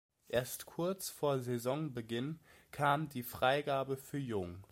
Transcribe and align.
Erst 0.29 0.65
kurz 0.65 1.11
vor 1.11 1.37
Saisonbeginn 1.37 2.39
kam 2.71 3.07
die 3.07 3.21
Freigabe 3.21 3.97
für 3.97 4.17
Jung. 4.17 4.65